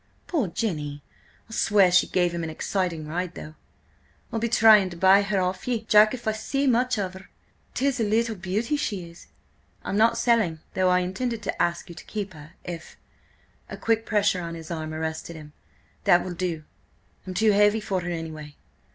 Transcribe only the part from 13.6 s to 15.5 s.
A quick pressure on his arm arrested